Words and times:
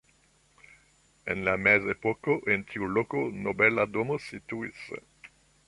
En 1.33 1.43
la 1.49 1.53
mezepoko 1.65 2.39
en 2.55 2.65
tiu 2.71 2.89
loko 2.95 3.23
nobela 3.45 3.87
domo 3.99 4.21
situis. 4.31 4.85